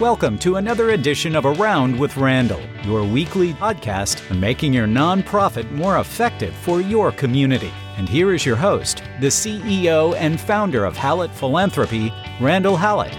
[0.00, 5.70] Welcome to another edition of Around with Randall, your weekly podcast on making your nonprofit
[5.72, 7.70] more effective for your community.
[7.98, 12.10] And here is your host, the CEO and founder of Hallett Philanthropy,
[12.40, 13.14] Randall Hallett.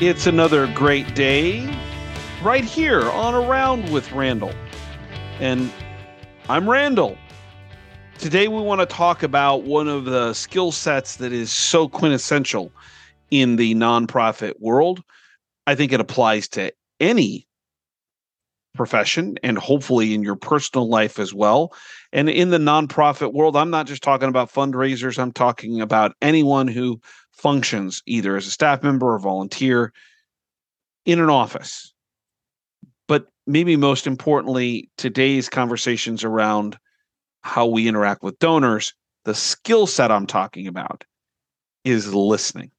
[0.00, 1.66] It's another great day
[2.40, 4.52] right here on Around with Randall.
[5.40, 5.72] And
[6.48, 7.18] I'm Randall.
[8.18, 12.70] Today, we want to talk about one of the skill sets that is so quintessential
[13.30, 15.02] in the nonprofit world.
[15.66, 17.46] I think it applies to any
[18.74, 21.74] profession and hopefully in your personal life as well.
[22.12, 26.68] And in the nonprofit world, I'm not just talking about fundraisers, I'm talking about anyone
[26.68, 27.00] who
[27.32, 29.92] functions either as a staff member or volunteer
[31.04, 31.92] in an office.
[33.06, 36.78] But maybe most importantly, today's conversations around
[37.42, 41.04] how we interact with donors, the skill set I'm talking about
[41.84, 42.70] is listening.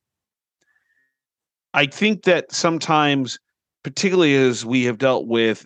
[1.74, 3.40] I think that sometimes,
[3.84, 5.66] particularly as we have dealt with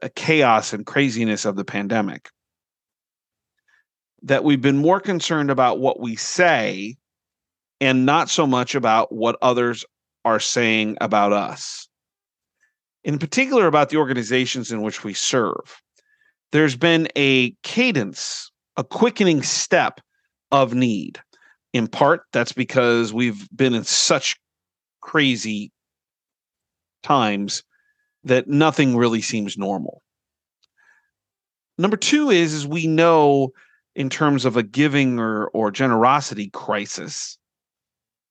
[0.00, 2.30] a chaos and craziness of the pandemic,
[4.22, 6.96] that we've been more concerned about what we say
[7.80, 9.84] and not so much about what others
[10.24, 11.88] are saying about us.
[13.04, 15.82] In particular, about the organizations in which we serve.
[16.52, 20.00] There's been a cadence, a quickening step
[20.52, 21.18] of need.
[21.72, 24.36] In part, that's because we've been in such
[25.02, 25.70] crazy
[27.02, 27.62] times
[28.24, 30.00] that nothing really seems normal.
[31.76, 33.52] Number two is, is we know
[33.94, 37.38] in terms of a giving or, or generosity crisis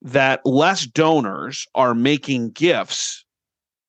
[0.01, 3.23] that less donors are making gifts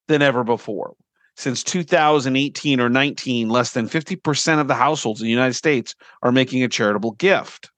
[0.09, 0.95] than ever before.
[1.37, 6.33] Since 2018 or 19, less than 50% of the households in the United States are
[6.33, 7.71] making a charitable gift.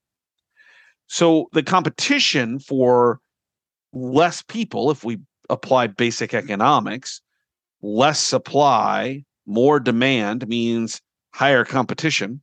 [1.06, 3.20] So the competition for
[3.94, 5.18] less people, if we
[5.50, 7.20] apply basic economics,
[7.82, 11.00] less supply, more demand means
[11.32, 12.42] higher competition.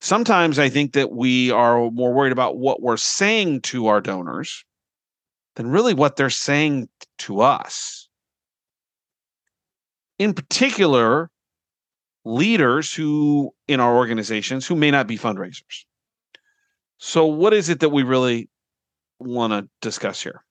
[0.00, 4.64] Sometimes I think that we are more worried about what we're saying to our donors
[5.56, 8.08] than really what they're saying to us.
[10.18, 11.30] In particular,
[12.24, 15.84] leaders who in our organizations who may not be fundraisers.
[16.98, 18.48] So, what is it that we really
[19.18, 20.44] want to discuss here.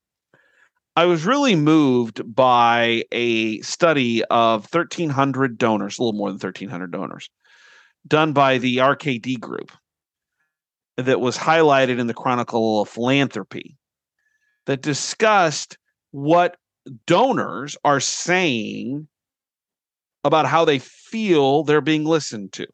[0.95, 6.91] I was really moved by a study of 1,300 donors, a little more than 1,300
[6.91, 7.29] donors,
[8.07, 9.71] done by the RKD group
[10.97, 13.75] that was highlighted in the Chronicle of Philanthropy
[14.67, 15.77] that discussed
[16.11, 16.57] what
[17.07, 19.07] donors are saying
[20.23, 22.67] about how they feel they're being listened to.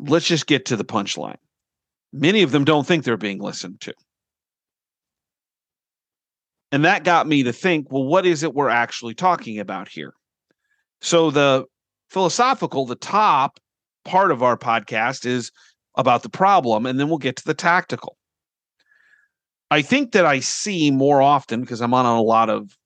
[0.00, 1.36] Let's just get to the punchline
[2.12, 3.94] many of them don't think they're being listened to.
[6.72, 10.14] And that got me to think well, what is it we're actually talking about here?
[11.00, 11.64] So, the
[12.10, 13.58] philosophical, the top
[14.04, 15.50] part of our podcast is
[15.96, 18.16] about the problem, and then we'll get to the tactical.
[19.70, 22.76] I think that I see more often because I'm on a lot of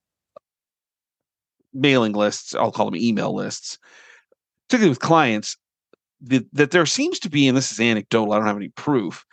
[1.72, 3.78] mailing lists, I'll call them email lists,
[4.68, 5.56] particularly with clients
[6.22, 9.24] that, that there seems to be, and this is anecdotal, I don't have any proof,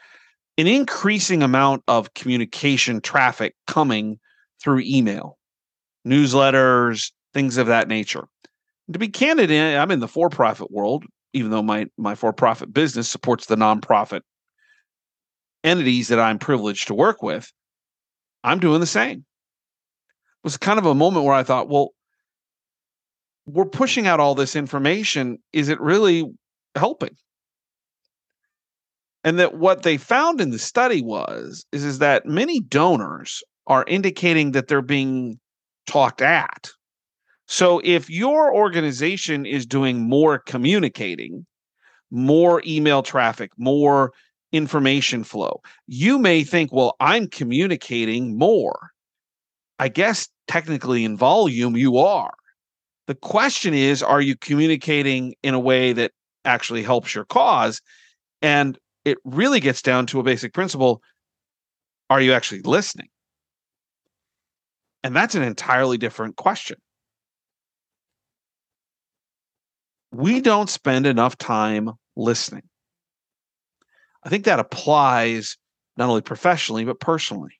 [0.57, 4.19] an increasing amount of communication traffic coming
[4.61, 5.37] through email,
[6.05, 8.27] newsletters, things of that nature.
[8.87, 12.73] And to be candid, eh, I'm in the for-profit world, even though my my for-profit
[12.73, 14.21] business supports the nonprofit
[15.63, 17.51] entities that I'm privileged to work with.
[18.43, 19.19] I'm doing the same.
[19.19, 21.91] It was kind of a moment where I thought, well,
[23.45, 25.39] we're pushing out all this information.
[25.51, 26.25] Is it really
[26.77, 27.15] helping.
[29.23, 33.83] And that what they found in the study was is, is that many donors are
[33.87, 35.39] indicating that they're being
[35.85, 36.69] talked at.
[37.47, 41.45] So if your organization is doing more communicating,
[42.11, 44.11] more email traffic, more
[44.51, 48.91] information flow, you may think, well, I'm communicating more.
[49.79, 52.33] I guess technically in volume, you are.
[53.07, 56.11] The question is, are you communicating in a way that
[56.47, 57.81] actually helps your cause.
[58.41, 61.01] And it really gets down to a basic principle
[62.09, 63.09] are you actually listening?
[65.03, 66.77] And that's an entirely different question.
[70.11, 72.63] We don't spend enough time listening.
[74.23, 75.57] I think that applies
[75.97, 77.59] not only professionally, but personally.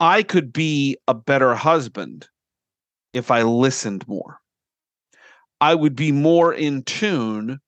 [0.00, 2.28] I could be a better husband
[3.12, 4.40] if I listened more.
[5.60, 7.58] I would be more in tune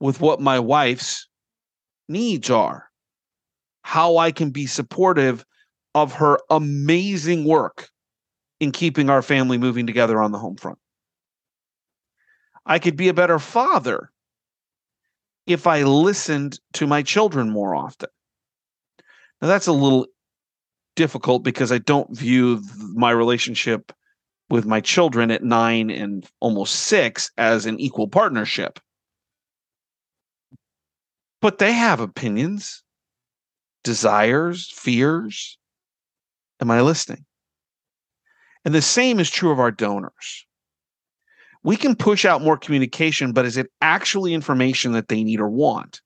[0.00, 1.28] with what my wife's
[2.08, 2.90] needs are,
[3.82, 5.44] how I can be supportive
[5.94, 7.88] of her amazing work
[8.60, 10.78] in keeping our family moving together on the home front.
[12.66, 14.10] I could be a better father
[15.46, 18.08] if I listened to my children more often.
[19.42, 20.06] Now, that's a little
[20.96, 22.62] difficult because I don't view
[22.94, 23.92] my relationship
[24.50, 28.78] with my children at nine and almost six as an equal partnership.
[31.40, 32.82] But they have opinions,
[33.82, 35.58] desires, fears.
[36.60, 37.24] Am I listening?
[38.64, 40.46] And the same is true of our donors.
[41.62, 45.48] We can push out more communication, but is it actually information that they need or
[45.48, 46.00] want?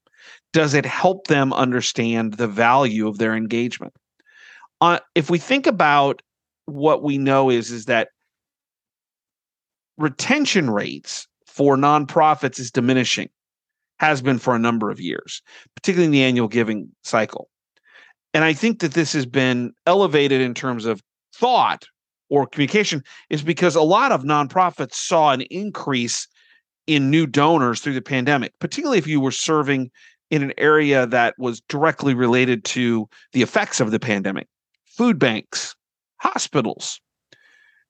[0.52, 3.92] Does it help them understand the value of their engagement?
[4.80, 6.22] Uh, if we think about
[6.66, 8.08] what we know is is that
[9.98, 13.28] retention rates for nonprofits is diminishing
[14.00, 15.42] has been for a number of years
[15.74, 17.48] particularly in the annual giving cycle
[18.32, 21.02] and i think that this has been elevated in terms of
[21.34, 21.84] thought
[22.30, 26.28] or communication is because a lot of nonprofits saw an increase
[26.86, 29.90] in new donors through the pandemic, particularly if you were serving
[30.30, 34.46] in an area that was directly related to the effects of the pandemic.
[34.86, 35.74] Food banks,
[36.16, 37.00] hospitals.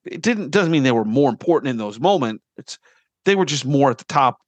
[0.05, 2.43] It didn't doesn't mean they were more important in those moments.
[2.57, 2.79] It's
[3.25, 4.39] they were just more at the top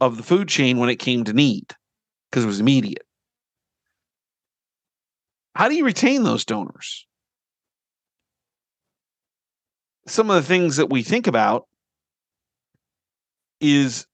[0.00, 1.74] of the food chain when it came to need
[2.30, 3.04] because it was immediate.
[5.54, 7.06] How do you retain those donors?
[10.10, 11.66] some of the things that we think about
[13.60, 14.06] is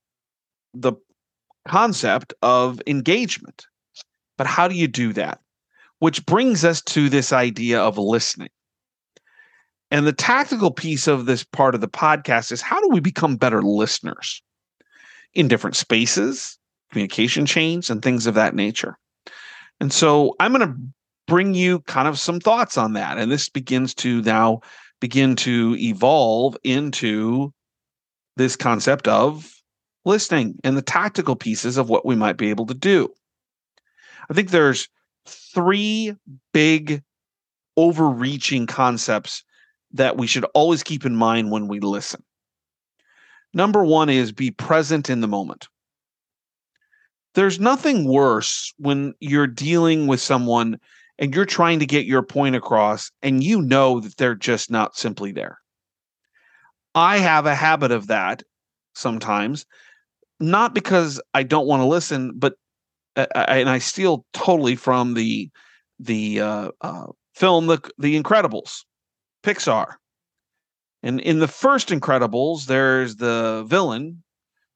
[0.75, 0.93] the
[1.67, 3.67] concept of engagement.
[4.37, 5.41] But how do you do that?
[5.99, 8.51] Which brings us to this idea of listening.
[9.91, 13.37] And the tactical piece of this part of the podcast is how do we become
[13.37, 14.43] better listeners
[15.35, 16.59] in different spaces,
[16.91, 18.99] communication chains, and things of that nature?
[19.81, 20.77] And so I'm going to
[21.27, 23.19] bring you kind of some thoughts on that.
[23.19, 24.61] And this begins to now
[25.01, 27.53] begin to evolve into
[28.37, 29.53] this concept of
[30.05, 33.13] listening and the tactical pieces of what we might be able to do.
[34.31, 34.89] I think there's
[35.27, 36.15] three
[36.53, 37.03] big
[37.77, 39.45] overreaching concepts
[39.93, 42.23] that we should always keep in mind when we listen.
[43.55, 45.69] Number one is be present in the moment.
[47.35, 50.79] There's nothing worse when you're dealing with someone
[51.19, 54.97] and you're trying to get your point across and you know that they're just not
[54.97, 55.59] simply there.
[56.95, 58.43] I have a habit of that
[58.95, 59.67] sometimes,
[60.41, 62.55] not because I don't want to listen, but
[63.17, 65.51] uh, and I steal totally from the
[65.99, 68.85] the uh, uh, film the the Incredibles,
[69.47, 69.95] Pixar.
[71.05, 74.25] And in the first Incredibles, there's the villain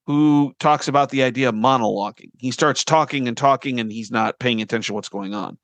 [0.06, 2.31] who talks about the idea of monologuing.
[2.38, 5.58] He starts talking and talking, and he's not paying attention to what's going on.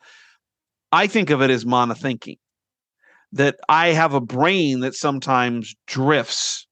[0.90, 2.38] I think of it as monothinking,
[3.32, 6.66] that I have a brain that sometimes drifts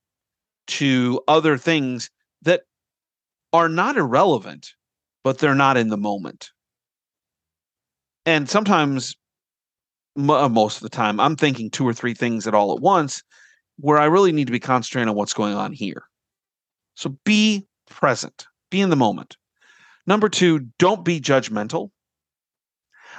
[0.67, 2.11] to other things
[2.43, 2.63] that
[3.53, 4.73] are not irrelevant,
[5.23, 6.51] but they're not in the moment.
[8.27, 9.15] And sometimes,
[10.17, 13.23] Uh, most of the time, I'm thinking two or three things at all at once
[13.77, 16.05] where I really need to be concentrating on what's going on here.
[16.95, 19.37] So be present, be in the moment.
[20.07, 21.91] Number two, don't be judgmental.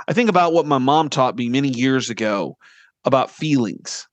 [0.07, 2.57] I think about what my mom taught me many years ago
[3.03, 4.07] about feelings.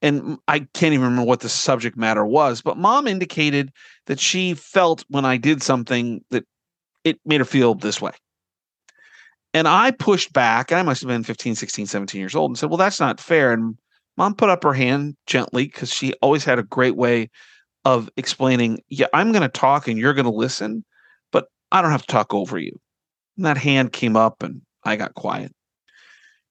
[0.00, 3.72] And I can't even remember what the subject matter was, but mom indicated
[4.06, 6.44] that she felt when I did something that
[7.04, 8.12] it made her feel this way.
[9.54, 12.68] And I pushed back, I must have been 15, 16, 17 years old, and said,
[12.68, 13.52] Well, that's not fair.
[13.52, 13.76] And
[14.16, 17.30] mom put up her hand gently because she always had a great way
[17.84, 20.84] of explaining, Yeah, I'm going to talk and you're going to listen,
[21.32, 22.78] but I don't have to talk over you.
[23.36, 25.52] And that hand came up and I got quiet.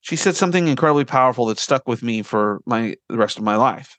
[0.01, 3.57] She said something incredibly powerful that stuck with me for my the rest of my
[3.57, 3.97] life.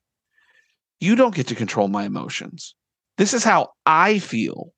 [1.00, 2.75] You don't get to control my emotions.
[3.19, 4.73] This is how I feel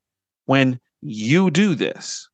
[0.46, 2.28] when you do this.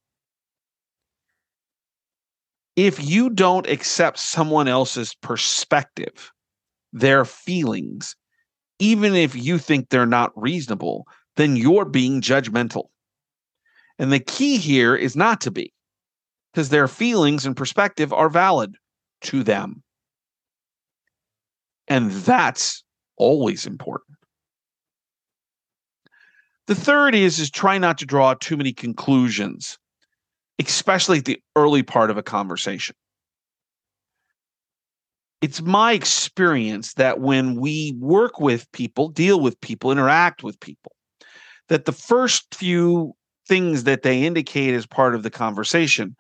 [2.77, 6.31] If you don't accept someone else's perspective,
[6.93, 8.15] their feelings,
[8.79, 11.07] even if you think they're not reasonable,
[11.37, 12.85] then you're being judgmental.
[13.99, 15.73] And the key here is not to be
[16.53, 18.77] because their feelings and perspective are valid
[19.23, 19.83] to them.
[21.89, 22.85] And that's
[23.17, 24.19] always important.
[26.67, 29.79] The third is is try not to draw too many conclusions,
[30.59, 32.95] especially at the early part of a conversation.
[35.43, 40.93] It's my experience that when we work with people, deal with people, interact with people,
[41.69, 43.15] that the first few
[43.47, 46.17] things that they indicate as part of the conversation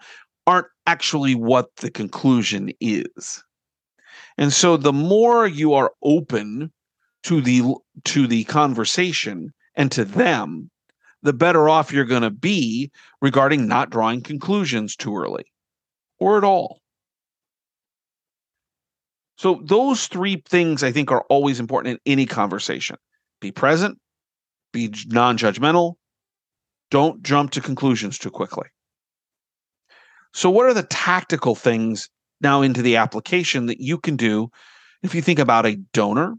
[0.46, 3.42] aren't actually what the conclusion is.
[4.38, 6.72] And so the more you are open
[7.24, 7.74] to the
[8.04, 10.70] to the conversation and to them,
[11.22, 15.44] the better off you're going to be regarding not drawing conclusions too early
[16.18, 16.80] or at all.
[19.38, 22.96] So those three things I think are always important in any conversation.
[23.40, 23.98] Be present,
[24.72, 25.94] be non-judgmental,
[26.90, 28.68] don't jump to conclusions too quickly.
[30.32, 32.08] So what are the tactical things
[32.40, 34.50] now into the application that you can do
[35.02, 36.34] if you think about a donor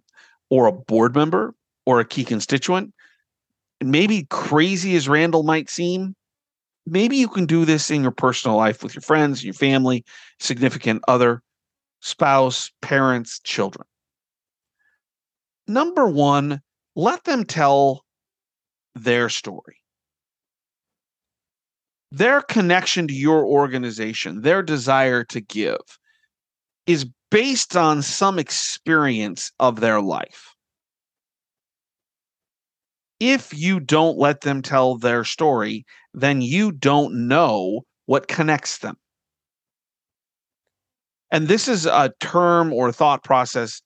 [0.49, 1.53] or a board member
[1.85, 2.93] or a key constituent?
[3.83, 6.15] Maybe crazy as Randall might seem,
[6.85, 10.03] maybe you can do this in your personal life with your friends, your family,
[10.39, 11.41] significant other
[12.01, 13.85] spouse, parents, children.
[15.67, 16.61] Number one,
[16.95, 18.03] let them tell
[18.95, 19.77] their story.
[22.11, 25.81] Their connection to your organization, their desire to give,
[26.85, 30.55] is based on some experience of their life.
[33.19, 38.97] If you don't let them tell their story, then you don't know what connects them
[41.31, 43.81] and this is a term or thought process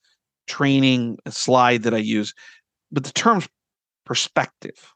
[0.47, 2.33] training slide that I use,
[2.91, 3.47] but the term's
[4.05, 4.93] perspective.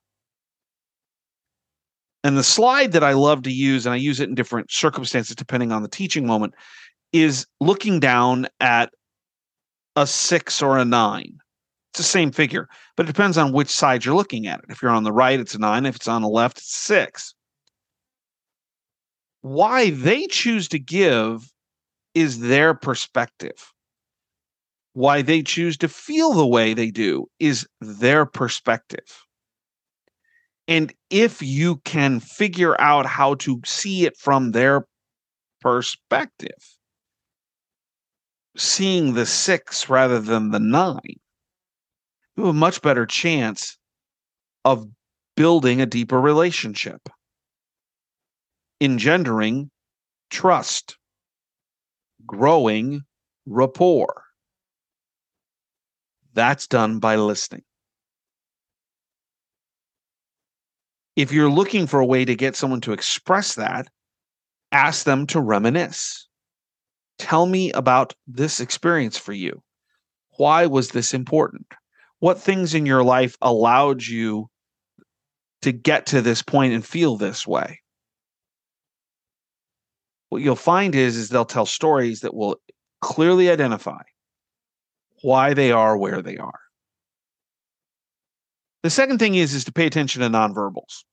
[2.24, 5.36] And the slide that I love to use, and I use it in different circumstances
[5.36, 6.54] depending on the teaching moment,
[7.14, 8.92] is looking down at
[9.96, 11.38] a six or a nine.
[11.96, 14.66] It's the same figure, but it depends on which side you're looking at it.
[14.68, 15.86] If you're on the right, it's a nine.
[15.86, 17.34] If it's on the left, it's six.
[19.40, 21.50] Why they choose to give
[22.14, 23.72] is their perspective.
[24.92, 29.24] Why they choose to feel the way they do is their perspective.
[30.68, 34.86] And if you can figure out how to see it from their
[35.62, 36.76] perspective,
[38.58, 41.22] seeing the six rather than the nine,
[42.36, 43.78] you have a much better chance
[44.64, 44.88] of
[45.36, 47.10] building a deeper relationship,
[48.82, 49.70] engendering
[50.30, 50.98] trust
[52.26, 53.02] growing
[53.46, 54.24] rapport.
[56.34, 57.64] That's done by listening.
[61.16, 63.88] If you're looking for a way to get someone to express that,
[64.72, 66.28] ask them to reminisce.
[67.18, 69.64] Tell me about this experience for you.
[70.38, 71.68] Why was this important?
[72.20, 74.50] What things in your life allowed you
[75.62, 77.82] to get to this point and feel this way?
[80.36, 82.58] what you'll find is is they'll tell stories that will
[83.00, 84.02] clearly identify
[85.22, 86.60] why they are where they are.
[88.84, 91.04] The second thing is is to pay attention to nonverbals.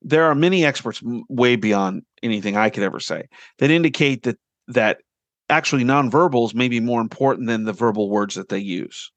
[0.00, 3.24] There are many experts way beyond anything I could ever say
[3.58, 5.02] that indicate that that
[5.50, 9.12] actually nonverbals may be more important than the verbal words that they use.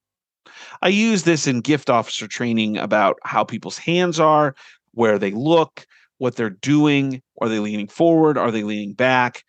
[0.82, 4.56] I use this in gift officer training about how people's hands are,
[4.94, 5.86] where they look,
[6.18, 7.22] what they're doing.
[7.42, 8.38] Are they leaning forward?
[8.38, 9.44] Are they leaning back?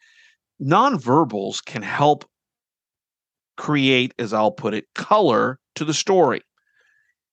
[0.61, 2.25] Nonverbals can help
[3.57, 6.43] create, as I'll put it, color to the story.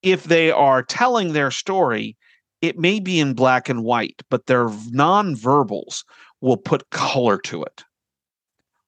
[0.02, 2.16] If they are telling their story,
[2.60, 6.04] it may be in black and white, but their nonverbals
[6.40, 7.84] will put color to it,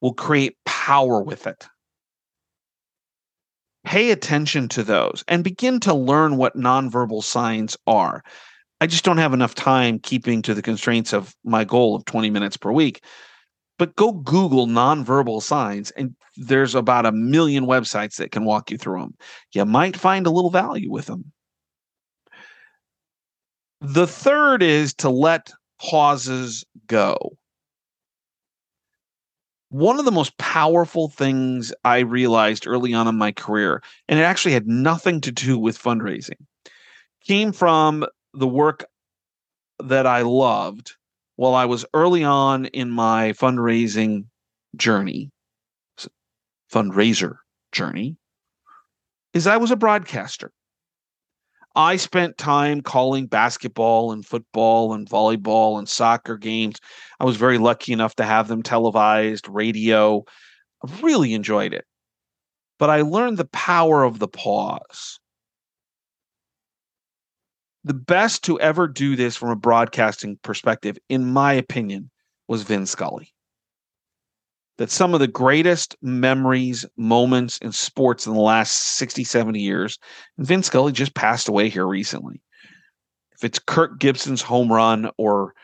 [0.00, 1.66] will create power with it.
[3.84, 8.22] Pay attention to those and begin to learn what nonverbal signs are.
[8.80, 12.30] I just don't have enough time keeping to the constraints of my goal of 20
[12.30, 13.02] minutes per week.
[13.78, 18.78] But go Google nonverbal signs, and there's about a million websites that can walk you
[18.78, 19.14] through them.
[19.52, 21.32] You might find a little value with them.
[23.80, 27.33] The third is to let pauses go.
[29.74, 34.22] One of the most powerful things I realized early on in my career, and it
[34.22, 36.46] actually had nothing to do with fundraising,
[37.26, 38.84] came from the work
[39.80, 40.94] that I loved
[41.34, 44.26] while I was early on in my fundraising
[44.76, 45.32] journey,
[46.72, 47.38] fundraiser
[47.72, 48.16] journey,
[49.32, 50.52] is I was a broadcaster.
[51.76, 56.76] I spent time calling basketball and football and volleyball and soccer games.
[57.18, 60.24] I was very lucky enough to have them televised, radio.
[60.86, 61.84] I really enjoyed it.
[62.78, 65.18] But I learned the power of the pause
[67.84, 72.10] the best to ever do this from a broadcasting perspective, in my opinion,
[72.48, 73.33] was Vin Scully.
[74.78, 79.98] That some of the greatest memories, moments in sports in the last 60, 70 years,
[80.36, 82.42] and Vin Scully just passed away here recently.
[83.32, 85.54] If it's Kirk Gibson's home run or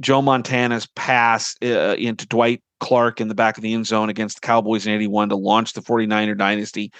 [0.00, 4.40] Joe Montana's pass uh, into Dwight Clark in the back of the end zone against
[4.40, 6.92] the Cowboys in 81 to launch the 49er dynasty.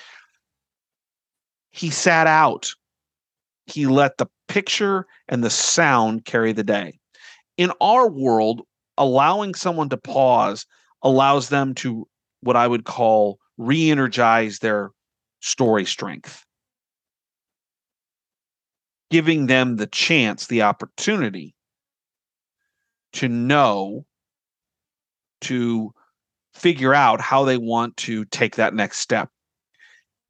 [1.70, 2.72] He sat out.
[3.66, 6.98] He let the picture and the sound carry the day.
[7.56, 8.62] In our world,
[8.98, 10.66] allowing someone to pause
[11.02, 12.06] allows them to
[12.40, 14.90] what I would call re energize their
[15.40, 16.44] story strength,
[19.10, 21.54] giving them the chance, the opportunity
[23.14, 24.06] to know,
[25.42, 25.92] to
[26.54, 29.28] figure out how they want to take that next step.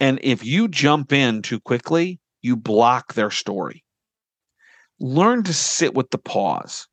[0.01, 3.85] And if you jump in too quickly, you block their story.
[4.99, 6.87] Learn to sit with the pause.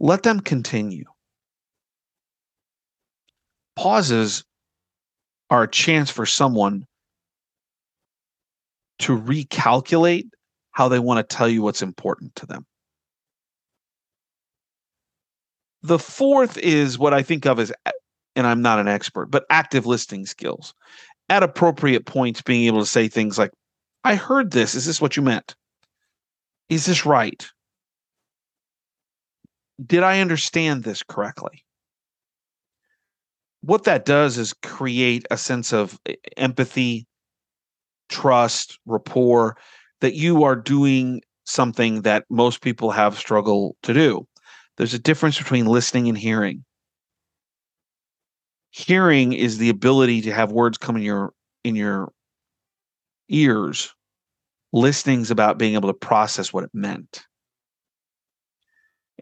[0.00, 1.04] Let them continue.
[3.76, 4.44] Pauses
[5.50, 6.86] are a chance for someone
[9.00, 10.28] to recalculate
[10.72, 12.66] how they want to tell you what's important to them.
[15.82, 17.72] The fourth is what I think of as,
[18.36, 20.74] and I'm not an expert, but active listening skills.
[21.28, 23.50] At appropriate points, being able to say things like,
[24.04, 24.74] I heard this.
[24.74, 25.54] Is this what you meant?
[26.68, 27.46] Is this right?
[29.84, 31.63] Did I understand this correctly?
[33.66, 35.98] What that does is create a sense of
[36.36, 37.06] empathy,
[38.10, 39.56] trust, rapport
[40.02, 44.26] that you are doing something that most people have struggle to do.
[44.76, 46.62] There's a difference between listening and hearing.
[48.70, 52.12] Hearing is the ability to have words come in your in your
[53.30, 53.94] ears.
[54.74, 57.24] Listening's about being able to process what it meant.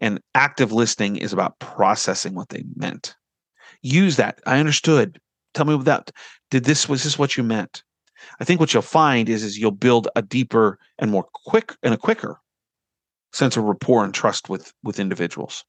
[0.01, 3.15] And active listening is about processing what they meant.
[3.83, 4.41] Use that.
[4.47, 5.21] I understood.
[5.55, 6.11] Tell me about.
[6.51, 7.83] Did this was this what you meant?
[8.41, 11.93] I think what you'll find is is you'll build a deeper and more quick and
[11.93, 12.39] a quicker
[13.33, 15.65] sense of rapport and trust with with individuals.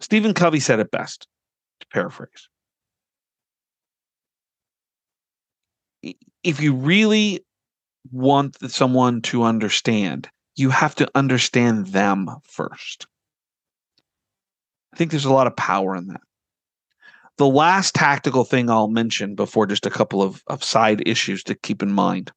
[0.00, 1.28] Stephen Covey said it best,
[1.80, 2.48] to paraphrase.
[6.42, 7.44] If you really
[8.10, 13.06] want someone to understand, you have to understand them first.
[14.92, 16.20] I think there's a lot of power in that.
[17.38, 21.54] The last tactical thing I'll mention before just a couple of, of side issues to
[21.54, 22.30] keep in mind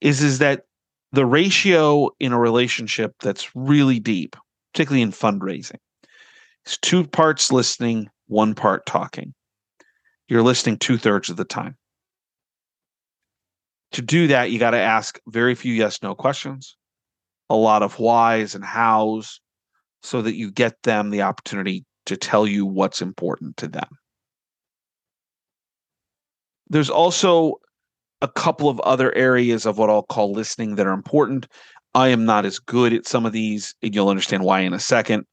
[0.00, 0.64] is, is that
[1.12, 4.36] the ratio in a relationship that's really deep,
[4.72, 5.78] particularly in fundraising,
[6.66, 9.32] is two parts listening, one part talking.
[10.28, 11.76] You're listening two thirds of the time.
[13.92, 16.76] To do that, you got to ask very few yes no questions,
[17.48, 19.40] a lot of whys and hows,
[20.02, 23.88] so that you get them the opportunity to tell you what's important to them.
[26.68, 27.60] There's also
[28.20, 31.46] a couple of other areas of what I'll call listening that are important.
[31.94, 34.80] I am not as good at some of these, and you'll understand why in a
[34.80, 35.24] second.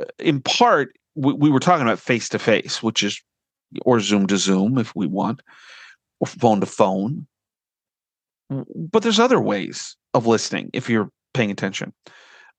[0.00, 3.20] Uh, in part, we, we were talking about face to face, which is,
[3.82, 5.42] or Zoom to Zoom if we want,
[6.20, 7.26] or phone to phone.
[8.48, 11.92] But there's other ways of listening if you're paying attention.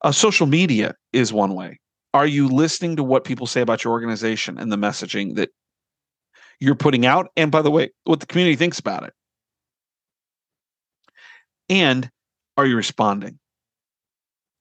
[0.02, 1.80] Uh, social media is one way.
[2.14, 5.50] Are you listening to what people say about your organization and the messaging that
[6.60, 7.28] you're putting out?
[7.36, 9.12] And by the way, what the community thinks about it?
[11.68, 12.10] And
[12.56, 13.38] are you responding?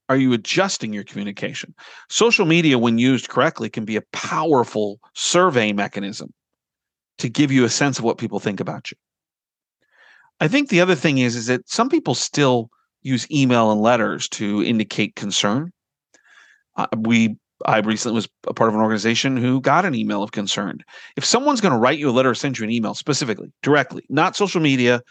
[0.10, 1.74] Are you adjusting your communication?
[2.10, 6.34] Social media, when used correctly, can be a powerful survey mechanism
[7.18, 8.98] to give you a sense of what people think about you.
[10.40, 12.70] I think the other thing is, is that some people still
[13.08, 15.72] use email and letters to indicate concern.
[16.76, 20.32] Uh, we I recently was a part of an organization who got an email of
[20.32, 20.84] concern.
[21.16, 24.04] If someone's going to write you a letter or send you an email specifically, directly,
[24.10, 25.02] not social media,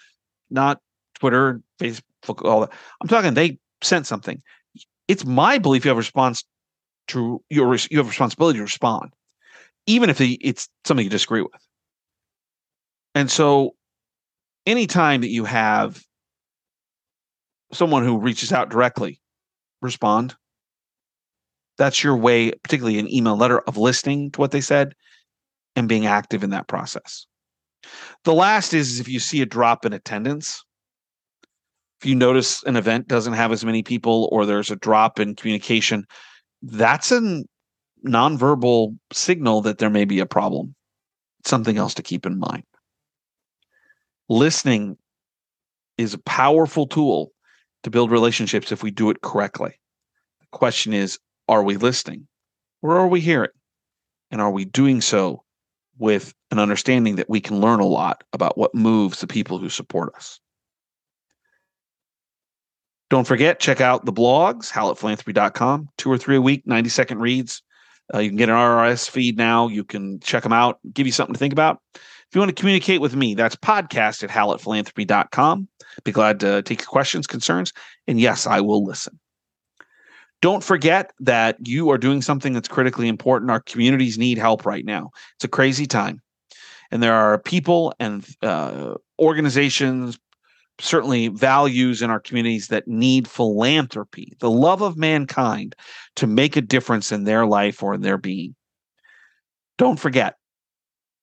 [0.48, 0.80] not
[1.18, 2.70] Twitter, Facebook, all that.
[3.00, 4.40] I'm talking they sent something.
[5.08, 6.44] It's my belief you have a response
[7.08, 9.12] to your you have responsibility to respond,
[9.86, 11.50] even if it's something you disagree with.
[13.14, 13.74] And so,
[14.66, 16.02] anytime that you have
[17.76, 19.20] someone who reaches out directly,
[19.82, 20.34] respond.
[21.78, 24.94] That's your way, particularly an email letter, of listening to what they said
[25.74, 27.26] and being active in that process.
[28.24, 30.64] The last is if you see a drop in attendance,
[32.00, 35.34] if you notice an event doesn't have as many people or there's a drop in
[35.34, 36.06] communication,
[36.62, 37.44] that's a
[38.06, 40.74] nonverbal signal that there may be a problem.
[41.44, 42.64] Something else to keep in mind.
[44.28, 44.96] Listening
[45.96, 47.32] is a powerful tool
[47.86, 49.78] to build relationships if we do it correctly.
[50.40, 52.26] The question is are we listening
[52.82, 53.52] or are we hearing?
[54.32, 55.44] And are we doing so
[55.96, 59.68] with an understanding that we can learn a lot about what moves the people who
[59.68, 60.40] support us?
[63.08, 67.62] Don't forget, check out the blogs, hallettphilanthropy.com, two or three a week, 90 second reads.
[68.12, 69.68] Uh, you can get an RRS feed now.
[69.68, 71.80] You can check them out, give you something to think about.
[72.28, 75.68] If you want to communicate with me, that's podcast at hallettphilanthropy.com.
[76.04, 77.72] Be glad to take your questions, concerns,
[78.06, 79.18] and yes, I will listen.
[80.42, 83.50] Don't forget that you are doing something that's critically important.
[83.50, 85.10] Our communities need help right now.
[85.36, 86.20] It's a crazy time.
[86.90, 90.18] And there are people and uh, organizations,
[90.78, 95.74] certainly values in our communities that need philanthropy, the love of mankind,
[96.16, 98.54] to make a difference in their life or in their being.
[99.78, 100.36] Don't forget,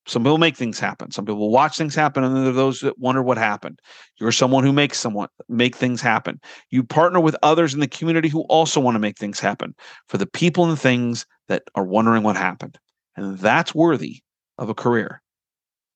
[0.05, 1.11] some people make things happen.
[1.11, 3.79] Some people watch things happen, and then there are those that wonder what happened.
[4.19, 6.41] You're someone who makes someone make things happen.
[6.69, 9.75] You partner with others in the community who also want to make things happen
[10.07, 12.77] for the people and things that are wondering what happened.
[13.15, 14.23] And that's worthy
[14.57, 15.21] of a career.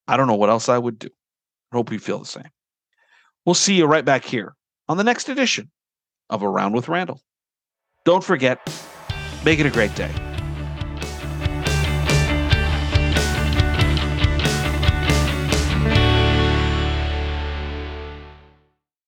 [0.07, 1.09] I don't know what else I would do.
[1.73, 2.49] I hope you feel the same.
[3.45, 4.55] We'll see you right back here
[4.87, 5.69] on the next edition
[6.29, 7.21] of Around with Randall.
[8.05, 8.59] Don't forget,
[9.43, 10.26] make it a great day.